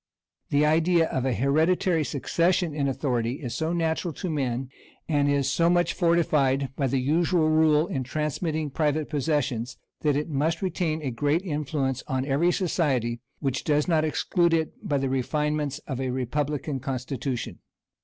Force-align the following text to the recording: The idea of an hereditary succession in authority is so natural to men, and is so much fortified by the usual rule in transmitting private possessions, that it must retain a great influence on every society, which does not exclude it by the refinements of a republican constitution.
The 0.49 0.65
idea 0.65 1.07
of 1.09 1.25
an 1.25 1.35
hereditary 1.35 2.03
succession 2.03 2.73
in 2.73 2.87
authority 2.87 3.33
is 3.33 3.53
so 3.53 3.71
natural 3.71 4.11
to 4.15 4.31
men, 4.31 4.69
and 5.07 5.29
is 5.29 5.47
so 5.47 5.69
much 5.69 5.93
fortified 5.93 6.69
by 6.75 6.87
the 6.87 6.97
usual 6.97 7.49
rule 7.51 7.85
in 7.85 8.01
transmitting 8.03 8.71
private 8.71 9.11
possessions, 9.11 9.77
that 9.99 10.15
it 10.15 10.27
must 10.27 10.63
retain 10.63 11.03
a 11.03 11.11
great 11.11 11.43
influence 11.43 12.01
on 12.07 12.25
every 12.25 12.51
society, 12.51 13.19
which 13.41 13.63
does 13.63 13.87
not 13.87 14.03
exclude 14.03 14.55
it 14.55 14.73
by 14.81 14.97
the 14.97 15.07
refinements 15.07 15.77
of 15.85 16.01
a 16.01 16.09
republican 16.09 16.79
constitution. 16.79 17.59